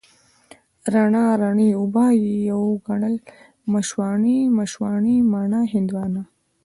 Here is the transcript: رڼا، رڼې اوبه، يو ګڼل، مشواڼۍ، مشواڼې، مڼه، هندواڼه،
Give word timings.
رڼا، 0.93 1.25
رڼې 1.41 1.69
اوبه، 1.79 2.05
يو 2.49 2.61
ګڼل، 2.87 3.15
مشواڼۍ، 3.73 4.37
مشواڼې، 4.57 5.15
مڼه، 5.31 5.61
هندواڼه، 5.73 6.23